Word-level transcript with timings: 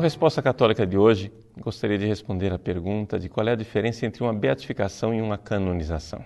No 0.00 0.02
Resposta 0.02 0.40
Católica 0.40 0.86
de 0.86 0.96
hoje, 0.96 1.30
gostaria 1.58 1.98
de 1.98 2.06
responder 2.06 2.50
a 2.54 2.58
pergunta 2.58 3.18
de 3.18 3.28
qual 3.28 3.46
é 3.46 3.52
a 3.52 3.54
diferença 3.54 4.06
entre 4.06 4.22
uma 4.22 4.32
beatificação 4.32 5.12
e 5.12 5.20
uma 5.20 5.36
canonização. 5.36 6.24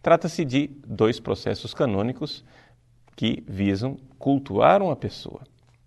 Trata-se 0.00 0.44
de 0.44 0.68
dois 0.86 1.18
processos 1.18 1.74
canônicos 1.74 2.44
que 3.16 3.42
visam 3.48 3.98
cultuar 4.20 4.80
uma 4.84 4.94
pessoa. 4.94 5.42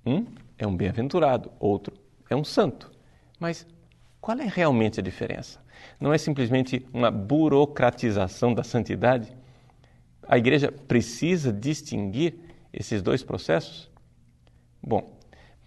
Um 0.05 0.25
é 0.57 0.68
um 0.68 0.75
bem-aventurado, 0.75 1.50
outro 1.57 1.95
é 2.29 2.36
um 2.36 2.43
santo. 2.43 2.91
Mas 3.39 3.65
qual 4.19 4.38
é 4.38 4.46
realmente 4.46 4.99
a 4.99 5.04
diferença? 5.04 5.57
Não 6.02 6.11
é 6.11 6.18
simplesmente 6.18 6.86
uma 6.93 7.10
burocratização 7.10 8.54
da 8.54 8.61
santidade? 8.61 9.33
A 10.27 10.38
igreja 10.38 10.69
precisa 10.69 11.54
distinguir 11.54 12.36
esses 12.74 13.02
dois 13.02 13.24
processos? 13.24 13.89
Bom, 14.83 15.21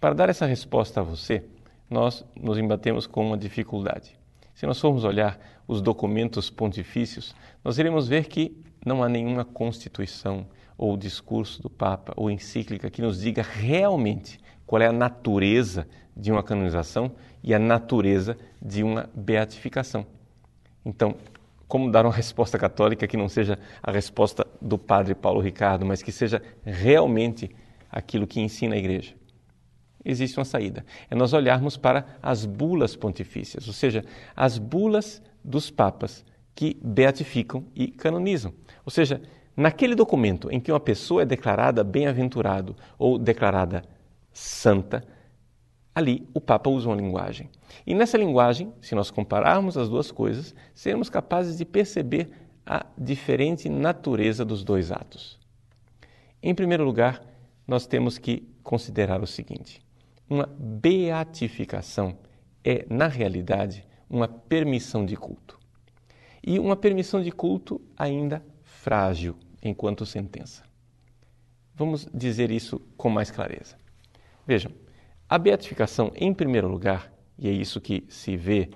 para 0.05 0.13
dar 0.13 0.29
essa 0.29 0.45
resposta 0.45 0.99
a 0.99 1.03
você, 1.03 1.43
nós 1.89 2.23
nos 2.39 2.59
embatemos 2.59 3.07
com 3.07 3.25
uma 3.25 3.35
dificuldade. 3.35 4.15
Se 4.53 4.67
nós 4.67 4.79
formos 4.79 5.03
olhar 5.03 5.39
os 5.67 5.81
documentos 5.81 6.47
pontifícios, 6.47 7.35
nós 7.63 7.79
iremos 7.79 8.07
ver 8.07 8.27
que 8.27 8.55
não 8.85 9.03
há 9.03 9.09
nenhuma 9.09 9.43
constituição 9.43 10.45
ou 10.77 10.95
discurso 10.95 11.59
do 11.59 11.71
Papa 11.71 12.13
ou 12.15 12.29
encíclica 12.29 12.91
que 12.91 13.01
nos 13.01 13.19
diga 13.19 13.41
realmente 13.41 14.39
qual 14.67 14.79
é 14.79 14.85
a 14.85 14.91
natureza 14.91 15.87
de 16.15 16.31
uma 16.31 16.43
canonização 16.43 17.11
e 17.43 17.51
a 17.51 17.57
natureza 17.57 18.37
de 18.61 18.83
uma 18.83 19.09
beatificação. 19.15 20.05
Então, 20.85 21.15
como 21.67 21.89
dar 21.89 22.05
uma 22.05 22.13
resposta 22.13 22.59
católica 22.59 23.07
que 23.07 23.17
não 23.17 23.27
seja 23.27 23.57
a 23.81 23.91
resposta 23.91 24.45
do 24.61 24.77
Padre 24.77 25.15
Paulo 25.15 25.41
Ricardo, 25.41 25.83
mas 25.83 26.03
que 26.03 26.11
seja 26.11 26.43
realmente 26.63 27.49
aquilo 27.89 28.27
que 28.27 28.39
ensina 28.39 28.75
a 28.75 28.77
Igreja? 28.77 29.15
Existe 30.05 30.37
uma 30.37 30.45
saída. 30.45 30.85
É 31.09 31.15
nós 31.15 31.33
olharmos 31.33 31.75
para 31.75 32.05
as 32.21 32.45
bulas 32.45 32.95
pontifícias, 32.95 33.67
ou 33.67 33.73
seja, 33.73 34.05
as 34.35 34.59
bulas 34.59 35.21
dos 35.43 35.71
papas 35.71 36.23
que 36.53 36.77
beatificam 36.81 37.65
e 37.75 37.87
canonizam. 37.87 38.53
Ou 38.85 38.91
seja, 38.91 39.19
naquele 39.57 39.95
documento 39.95 40.49
em 40.51 40.59
que 40.59 40.71
uma 40.71 40.79
pessoa 40.79 41.23
é 41.23 41.25
declarada 41.25 41.83
bem-aventurado 41.83 42.75
ou 42.99 43.17
declarada 43.17 43.83
santa, 44.31 45.03
ali 45.93 46.27
o 46.33 46.39
Papa 46.39 46.69
usa 46.69 46.87
uma 46.87 46.95
linguagem. 46.95 47.49
E 47.85 47.95
nessa 47.95 48.17
linguagem, 48.17 48.71
se 48.81 48.93
nós 48.93 49.09
compararmos 49.09 49.75
as 49.77 49.89
duas 49.89 50.11
coisas, 50.11 50.53
seremos 50.73 51.09
capazes 51.09 51.57
de 51.57 51.65
perceber 51.65 52.29
a 52.65 52.85
diferente 52.97 53.69
natureza 53.69 54.45
dos 54.45 54.63
dois 54.63 54.91
atos. 54.91 55.39
Em 56.43 56.53
primeiro 56.53 56.83
lugar, 56.83 57.21
nós 57.67 57.87
temos 57.87 58.17
que 58.17 58.47
considerar 58.63 59.21
o 59.21 59.27
seguinte: 59.27 59.81
uma 60.29 60.45
beatificação 60.45 62.17
é, 62.63 62.85
na 62.89 63.07
realidade, 63.07 63.85
uma 64.09 64.27
permissão 64.27 65.05
de 65.05 65.15
culto. 65.15 65.59
E 66.43 66.59
uma 66.59 66.75
permissão 66.75 67.21
de 67.21 67.31
culto 67.31 67.81
ainda 67.97 68.43
frágil 68.63 69.35
enquanto 69.61 70.05
sentença. 70.05 70.63
Vamos 71.73 72.07
dizer 72.13 72.51
isso 72.51 72.79
com 72.95 73.09
mais 73.09 73.29
clareza. 73.31 73.77
Vejam, 74.45 74.71
a 75.27 75.37
beatificação, 75.37 76.11
em 76.15 76.33
primeiro 76.33 76.67
lugar, 76.67 77.11
e 77.37 77.47
é 77.47 77.51
isso 77.51 77.81
que 77.81 78.05
se 78.07 78.37
vê 78.37 78.69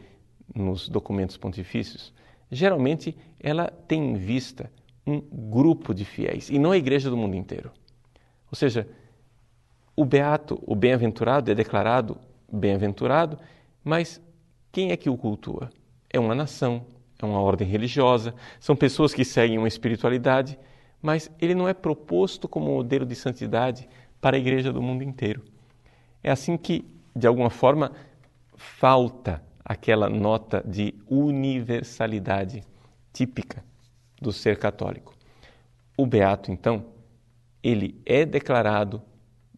nos 0.54 0.90
documentos 0.90 1.38
pontifícios, 1.38 2.14
geralmente 2.52 3.16
ela 3.40 3.68
tem 3.68 4.12
em 4.12 4.16
vista 4.16 4.72
um 5.06 5.20
grupo 5.22 5.94
de 5.94 6.04
fiéis 6.06 6.50
e 6.50 6.60
não 6.60 6.72
a 6.72 6.78
igreja 6.78 7.10
do 7.10 7.18
mundo 7.18 7.36
inteiro. 7.36 7.72
Ou 8.52 8.56
seja, 8.56 8.88
o 10.00 10.06
beato, 10.06 10.58
o 10.66 10.76
bem-aventurado 10.76 11.52
é 11.52 11.54
declarado 11.54 12.18
bem-aventurado, 12.50 13.38
mas 13.84 14.22
quem 14.72 14.92
é 14.92 14.98
que 14.98 15.10
o 15.10 15.18
cultua? 15.18 15.70
É 16.10 16.18
uma 16.18 16.34
nação, 16.34 16.86
é 17.22 17.26
uma 17.26 17.42
ordem 17.42 17.68
religiosa, 17.68 18.34
são 18.62 18.78
pessoas 18.78 19.14
que 19.14 19.26
seguem 19.26 19.58
uma 19.58 19.68
espiritualidade, 19.68 20.58
mas 21.02 21.30
ele 21.38 21.54
não 21.54 21.68
é 21.68 21.74
proposto 21.74 22.48
como 22.48 22.74
modelo 22.74 23.06
de 23.06 23.14
santidade 23.14 23.90
para 24.22 24.38
a 24.38 24.40
igreja 24.40 24.72
do 24.72 24.82
mundo 24.82 25.04
inteiro. 25.04 25.44
É 26.24 26.32
assim 26.32 26.56
que, 26.56 26.86
de 27.14 27.28
alguma 27.28 27.50
forma, 27.50 27.92
falta 28.56 29.44
aquela 29.66 30.10
nota 30.10 30.64
de 30.66 30.96
universalidade 31.10 32.64
típica 33.12 33.62
do 34.22 34.32
ser 34.32 34.58
católico. 34.58 35.14
O 35.98 36.06
beato, 36.06 36.54
então, 36.54 36.86
ele 37.62 38.02
é 38.06 38.26
declarado 38.26 39.02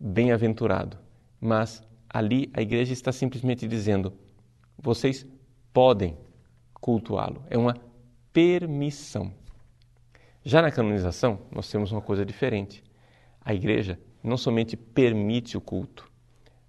bem-aventurado, 0.02 0.98
mas 1.40 1.84
ali 2.10 2.50
a 2.54 2.62
igreja 2.62 2.92
está 2.92 3.12
simplesmente 3.12 3.68
dizendo: 3.68 4.14
vocês 4.78 5.26
podem 5.72 6.18
cultuá-lo. 6.74 7.44
É 7.50 7.58
uma 7.58 7.76
permissão. 8.34 9.32
Já 10.44 10.62
na 10.62 10.72
canonização, 10.72 11.40
nós 11.52 11.70
temos 11.70 11.92
uma 11.92 12.02
coisa 12.02 12.26
diferente. 12.26 12.84
A 13.40 13.54
igreja 13.54 14.00
não 14.24 14.38
somente 14.38 14.76
permite 14.76 15.56
o 15.56 15.62
culto, 15.62 16.12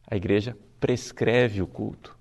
a 0.06 0.16
igreja 0.16 0.56
prescreve 0.78 1.62
o 1.62 1.66
culto. 1.66 2.16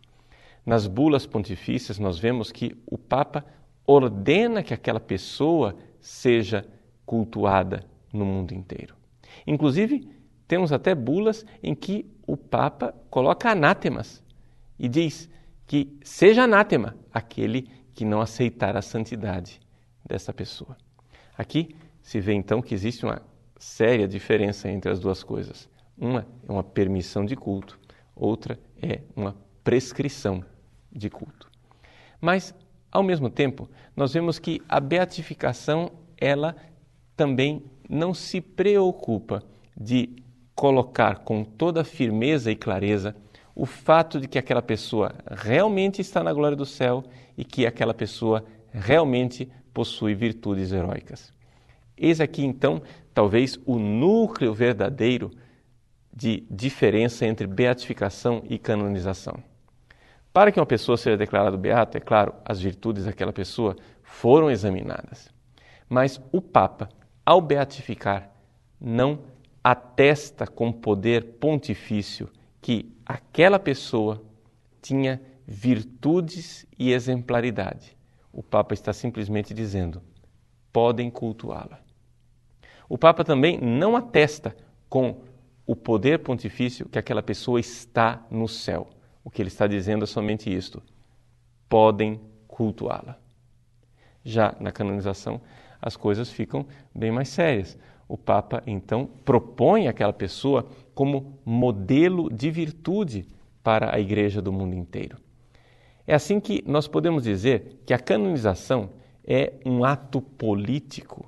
Nas 0.65 0.87
bulas 0.87 1.25
pontifícias, 1.25 1.97
nós 1.99 2.19
vemos 2.19 2.51
que 2.51 2.77
o 2.85 2.97
Papa 2.97 3.43
ordena 3.85 4.63
que 4.63 4.73
aquela 4.73 4.99
pessoa 4.99 5.75
seja 5.99 6.65
cultuada 7.05 7.83
no 8.13 8.25
mundo 8.25 8.53
inteiro. 8.53 8.95
Inclusive, 9.45 10.07
temos 10.51 10.73
até 10.73 10.93
bulas 10.93 11.45
em 11.63 11.73
que 11.73 12.05
o 12.27 12.35
Papa 12.35 12.93
coloca 13.09 13.49
anátemas 13.49 14.21
e 14.77 14.89
diz 14.89 15.29
que 15.65 15.97
seja 16.03 16.43
anátema 16.43 16.93
aquele 17.13 17.69
que 17.93 18.03
não 18.03 18.19
aceitar 18.19 18.75
a 18.75 18.81
santidade 18.81 19.61
dessa 20.05 20.33
pessoa. 20.33 20.75
Aqui 21.37 21.73
se 22.01 22.19
vê 22.19 22.33
então 22.33 22.61
que 22.61 22.73
existe 22.73 23.05
uma 23.05 23.21
séria 23.57 24.05
diferença 24.05 24.69
entre 24.69 24.91
as 24.91 24.99
duas 24.99 25.23
coisas. 25.23 25.69
Uma 25.97 26.27
é 26.45 26.51
uma 26.51 26.65
permissão 26.65 27.23
de 27.23 27.37
culto 27.37 27.79
outra 28.13 28.59
é 28.81 29.03
uma 29.15 29.37
prescrição 29.63 30.43
de 30.91 31.09
culto. 31.09 31.49
Mas, 32.19 32.53
ao 32.91 33.03
mesmo 33.03 33.29
tempo, 33.29 33.69
nós 33.95 34.11
vemos 34.11 34.37
que 34.37 34.61
a 34.67 34.81
beatificação, 34.81 35.93
ela 36.17 36.57
também 37.15 37.63
não 37.89 38.13
se 38.13 38.41
preocupa 38.41 39.41
de 39.79 40.21
colocar 40.61 41.21
com 41.23 41.43
toda 41.43 41.83
firmeza 41.83 42.51
e 42.51 42.55
clareza 42.55 43.15
o 43.55 43.65
fato 43.65 44.21
de 44.21 44.27
que 44.27 44.37
aquela 44.37 44.61
pessoa 44.61 45.11
realmente 45.27 46.01
está 46.01 46.23
na 46.23 46.31
glória 46.31 46.55
do 46.55 46.67
céu 46.67 47.03
e 47.35 47.43
que 47.43 47.65
aquela 47.65 47.95
pessoa 47.95 48.45
realmente 48.71 49.51
possui 49.73 50.13
virtudes 50.13 50.71
heróicas. 50.71 51.33
Eis 51.97 52.21
aqui 52.21 52.45
então, 52.45 52.79
talvez, 53.11 53.59
o 53.65 53.79
núcleo 53.79 54.53
verdadeiro 54.53 55.31
de 56.13 56.45
diferença 56.47 57.25
entre 57.25 57.47
beatificação 57.47 58.43
e 58.47 58.59
canonização. 58.59 59.43
Para 60.31 60.51
que 60.51 60.59
uma 60.59 60.65
pessoa 60.67 60.95
seja 60.95 61.17
declarada 61.17 61.57
beata, 61.57 61.97
é 61.97 62.01
claro, 62.01 62.35
as 62.45 62.61
virtudes 62.61 63.05
daquela 63.05 63.33
pessoa 63.33 63.75
foram 64.03 64.51
examinadas. 64.51 65.27
Mas 65.89 66.21
o 66.31 66.39
Papa, 66.39 66.87
ao 67.25 67.41
beatificar, 67.41 68.29
não 68.79 69.31
atesta 69.63 70.47
com 70.47 70.71
poder 70.71 71.23
pontifício 71.39 72.29
que 72.61 72.91
aquela 73.05 73.59
pessoa 73.59 74.23
tinha 74.81 75.21
virtudes 75.45 76.65
e 76.77 76.91
exemplaridade. 76.91 77.95
O 78.31 78.41
Papa 78.41 78.73
está 78.73 78.93
simplesmente 78.93 79.53
dizendo: 79.53 80.01
podem 80.71 81.09
cultuá-la. 81.09 81.79
O 82.87 82.97
Papa 82.97 83.23
também 83.23 83.59
não 83.59 83.95
atesta 83.95 84.55
com 84.89 85.21
o 85.65 85.75
poder 85.75 86.19
pontifício 86.19 86.89
que 86.89 86.99
aquela 86.99 87.23
pessoa 87.23 87.59
está 87.59 88.25
no 88.29 88.47
céu. 88.47 88.89
O 89.23 89.29
que 89.29 89.41
ele 89.41 89.49
está 89.49 89.67
dizendo 89.67 90.03
é 90.03 90.07
somente 90.07 90.53
isto: 90.53 90.81
podem 91.69 92.19
cultuá-la. 92.47 93.17
Já 94.23 94.55
na 94.59 94.71
canonização, 94.71 95.41
as 95.81 95.95
coisas 95.95 96.29
ficam 96.29 96.65
bem 96.93 97.11
mais 97.11 97.29
sérias. 97.29 97.77
O 98.11 98.17
Papa 98.17 98.61
então 98.67 99.09
propõe 99.23 99.87
aquela 99.87 100.11
pessoa 100.11 100.67
como 100.93 101.39
modelo 101.45 102.29
de 102.29 102.51
virtude 102.51 103.25
para 103.63 103.95
a 103.95 104.01
igreja 104.01 104.41
do 104.41 104.51
mundo 104.51 104.75
inteiro. 104.75 105.17
É 106.05 106.13
assim 106.13 106.37
que 106.37 106.61
nós 106.67 106.89
podemos 106.89 107.23
dizer 107.23 107.79
que 107.85 107.93
a 107.93 107.97
canonização 107.97 108.89
é 109.25 109.53
um 109.65 109.85
ato 109.85 110.21
político, 110.21 111.25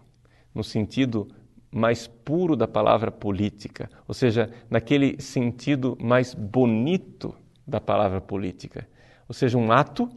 no 0.54 0.62
sentido 0.62 1.30
mais 1.72 2.06
puro 2.06 2.54
da 2.54 2.68
palavra 2.68 3.10
política, 3.10 3.90
ou 4.06 4.14
seja, 4.14 4.52
naquele 4.70 5.22
sentido 5.22 5.98
mais 6.02 6.34
bonito 6.34 7.34
da 7.66 7.80
palavra 7.80 8.20
política, 8.20 8.86
ou 9.26 9.34
seja, 9.34 9.58
um 9.58 9.72
ato 9.72 10.10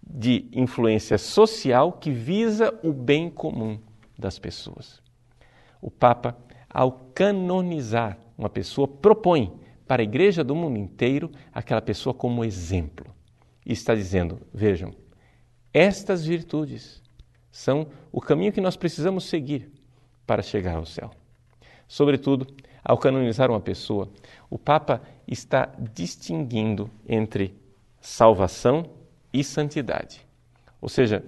de 0.00 0.48
influência 0.52 1.18
social 1.18 1.90
que 1.90 2.12
visa 2.12 2.72
o 2.84 2.92
bem 2.92 3.28
comum 3.28 3.80
das 4.16 4.38
pessoas. 4.38 5.01
O 5.82 5.90
Papa, 5.90 6.38
ao 6.70 6.92
canonizar 7.12 8.16
uma 8.38 8.48
pessoa, 8.48 8.86
propõe 8.86 9.52
para 9.86 10.00
a 10.00 10.04
igreja 10.04 10.44
do 10.44 10.54
mundo 10.54 10.78
inteiro 10.78 11.30
aquela 11.52 11.82
pessoa 11.82 12.14
como 12.14 12.44
exemplo. 12.44 13.12
E 13.66 13.72
está 13.72 13.94
dizendo: 13.94 14.40
vejam, 14.54 14.94
estas 15.74 16.24
virtudes 16.24 17.02
são 17.50 17.88
o 18.12 18.20
caminho 18.20 18.52
que 18.52 18.60
nós 18.60 18.76
precisamos 18.76 19.24
seguir 19.24 19.70
para 20.24 20.40
chegar 20.40 20.76
ao 20.76 20.86
céu. 20.86 21.10
Sobretudo, 21.88 22.46
ao 22.84 22.96
canonizar 22.96 23.50
uma 23.50 23.60
pessoa, 23.60 24.08
o 24.48 24.58
Papa 24.58 25.02
está 25.26 25.70
distinguindo 25.92 26.88
entre 27.06 27.54
salvação 28.00 28.88
e 29.32 29.42
santidade. 29.42 30.24
Ou 30.80 30.88
seja, 30.88 31.24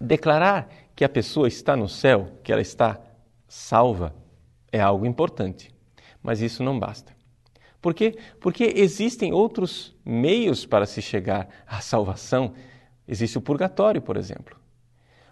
declarar 0.00 0.68
que 0.96 1.04
a 1.04 1.08
pessoa 1.08 1.46
está 1.46 1.76
no 1.76 1.88
céu, 1.88 2.32
que 2.42 2.52
ela 2.52 2.60
está 2.60 3.00
salva, 3.48 4.14
é 4.70 4.80
algo 4.80 5.06
importante. 5.06 5.74
Mas 6.22 6.40
isso 6.40 6.62
não 6.62 6.78
basta. 6.78 7.16
Por 7.80 7.94
quê? 7.94 8.16
Porque 8.40 8.72
existem 8.76 9.32
outros 9.32 9.96
meios 10.04 10.66
para 10.66 10.84
se 10.86 11.00
chegar 11.00 11.48
à 11.66 11.80
salvação. 11.80 12.52
Existe 13.06 13.38
o 13.38 13.42
purgatório, 13.42 14.02
por 14.02 14.16
exemplo. 14.16 14.56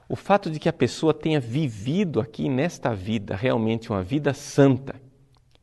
O 0.08 0.14
fato 0.16 0.50
de 0.50 0.58
que 0.58 0.68
a 0.68 0.72
pessoa 0.72 1.12
tenha 1.12 1.40
vivido 1.40 2.20
aqui 2.20 2.48
nesta 2.48 2.94
vida 2.94 3.34
realmente 3.34 3.90
uma 3.90 4.02
vida 4.02 4.32
santa 4.32 4.94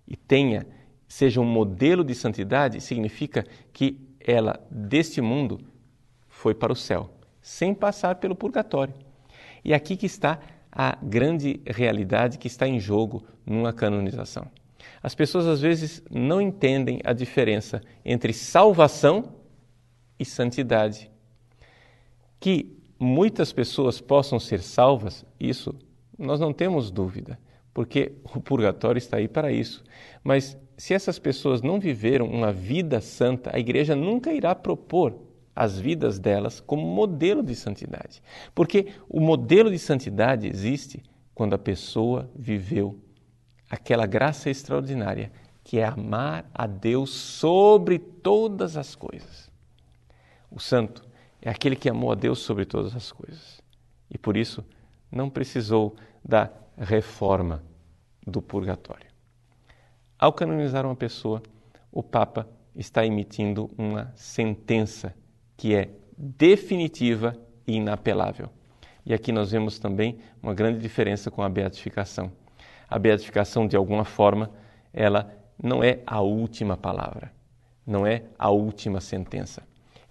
e 0.06 0.16
tenha 0.16 0.68
seja 1.08 1.40
um 1.40 1.46
modelo 1.46 2.04
de 2.04 2.14
santidade 2.14 2.82
significa 2.82 3.46
que 3.72 3.98
ela 4.20 4.60
deste 4.70 5.22
mundo 5.22 5.62
foi 6.28 6.54
para 6.54 6.74
o 6.74 6.76
céu, 6.76 7.10
sem 7.42 7.74
passar 7.74 8.16
pelo 8.16 8.36
purgatório. 8.36 8.94
E 9.64 9.74
aqui 9.74 9.96
que 9.96 10.06
está 10.06 10.40
a 10.75 10.98
grande 11.02 11.62
realidade 11.68 12.40
que 12.40 12.48
está 12.48 12.68
em 12.68 12.80
jogo 12.80 13.24
numa 13.46 13.72
canonização. 13.72 14.50
As 15.02 15.14
pessoas 15.14 15.46
às 15.46 15.62
vezes 15.62 16.04
não 16.10 16.42
entendem 16.42 17.00
a 17.04 17.14
diferença 17.14 17.81
entre 18.04 18.34
salvação 18.34 19.36
e 20.20 20.25
santidade. 20.25 21.12
Que 22.40 22.75
muitas 23.00 23.54
pessoas 23.54 24.02
possam 24.02 24.40
ser 24.40 24.62
salvas, 24.62 25.25
isso 25.40 25.75
nós 26.18 26.40
não 26.40 26.52
temos 26.52 26.90
dúvida, 26.90 27.40
porque 27.74 28.14
o 28.24 28.40
purgatório 28.40 28.98
está 28.98 29.18
aí 29.18 29.28
para 29.28 29.52
isso. 29.52 29.84
Mas 30.24 30.58
se 30.78 30.94
essas 30.94 31.20
pessoas 31.20 31.62
não 31.62 31.80
viveram 31.80 32.25
uma 32.25 32.52
vida 32.52 33.00
santa, 33.00 33.52
a 33.54 33.60
igreja 33.60 33.96
nunca 33.96 34.34
irá 34.34 34.56
propor 34.56 35.33
as 35.56 35.80
vidas 35.80 36.20
delas 36.20 36.60
como 36.60 36.86
modelo 36.86 37.44
de 37.44 37.56
santidade. 37.56 38.22
Porque 38.56 38.94
o 39.08 39.20
modelo 39.20 39.70
de 39.70 39.80
santidade 39.80 40.48
existe 40.48 41.04
quando 41.34 41.54
a 41.54 41.60
pessoa 41.60 42.30
viveu 42.36 43.00
aquela 43.70 44.06
graça 44.06 44.50
extraordinária 44.50 45.32
que 45.64 45.80
é 45.80 45.86
amar 45.86 46.46
a 46.54 46.68
Deus 46.68 47.12
sobre 47.12 47.98
todas 47.98 48.76
as 48.78 48.96
coisas. 48.96 49.50
O 50.52 50.60
santo 50.60 51.04
é 51.42 51.50
aquele 51.50 51.76
que 51.76 51.90
amou 51.90 52.12
a 52.12 52.16
Deus 52.16 52.40
sobre 52.40 52.66
todas 52.66 52.96
as 52.96 53.12
coisas 53.12 53.62
e 54.10 54.18
por 54.18 54.38
isso 54.38 54.64
não 55.12 55.30
precisou 55.30 55.96
da 56.24 56.50
reforma 56.78 57.64
do 58.26 58.42
purgatório. 58.42 59.08
Ao 60.18 60.32
canonizar 60.32 60.86
uma 60.86 60.96
pessoa, 60.96 61.42
o 61.92 62.02
Papa 62.02 62.48
está 62.76 63.06
emitindo 63.06 63.70
uma 63.78 64.12
sentença 64.16 65.14
que 65.58 65.76
é 65.76 65.90
definitiva 66.18 67.36
e 67.66 67.76
inapelável. 67.76 68.50
E 69.06 69.14
aqui 69.14 69.32
nós 69.32 69.52
vemos 69.52 69.80
também 69.80 70.18
uma 70.42 70.54
grande 70.54 70.80
diferença 70.80 71.30
com 71.30 71.42
a 71.42 71.50
beatificação. 71.50 72.32
A 72.90 72.98
beatificação, 72.98 73.68
de 73.68 73.76
alguma 73.76 74.06
forma, 74.06 74.52
ela 74.94 75.34
não 75.62 75.84
é 75.84 76.02
a 76.06 76.22
última 76.22 76.78
palavra, 76.78 77.32
não 77.86 78.06
é 78.06 78.24
a 78.38 78.50
última 78.50 79.02
sentença. 79.02 79.64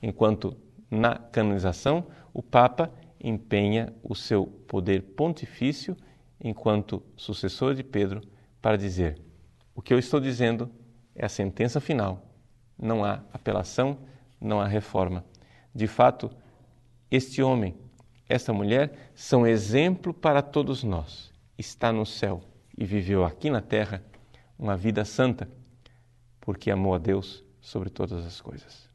Enquanto 0.02 0.56
na 0.90 1.16
canonização, 1.16 2.06
o 2.34 2.42
Papa 2.42 2.92
empenha 3.22 3.92
o 4.02 4.14
seu 4.14 4.46
poder 4.46 5.02
pontifício 5.02 5.96
enquanto 6.42 7.02
sucessor 7.16 7.74
de 7.74 7.84
Pedro 7.84 8.20
para 8.60 8.76
dizer: 8.76 9.20
o 9.74 9.80
que 9.80 9.94
eu 9.94 9.98
estou 9.98 10.20
dizendo 10.20 10.70
é 11.14 11.24
a 11.24 11.28
sentença 11.28 11.80
final. 11.80 12.26
Não 12.78 13.04
há 13.04 13.22
apelação, 13.32 13.98
não 14.40 14.60
há 14.60 14.66
reforma. 14.66 15.24
De 15.74 15.86
fato, 15.86 16.30
este 17.10 17.42
homem, 17.42 17.74
esta 18.28 18.52
mulher 18.52 19.10
são 19.14 19.46
exemplo 19.46 20.12
para 20.12 20.42
todos 20.42 20.82
nós. 20.82 21.32
Está 21.56 21.92
no 21.92 22.04
céu 22.04 22.42
e 22.76 22.84
viveu 22.84 23.24
aqui 23.24 23.50
na 23.50 23.60
terra 23.60 24.02
uma 24.58 24.76
vida 24.76 25.04
santa, 25.04 25.48
porque 26.40 26.70
amou 26.70 26.94
a 26.94 26.98
Deus 26.98 27.44
sobre 27.60 27.90
todas 27.90 28.24
as 28.26 28.40
coisas. 28.40 28.91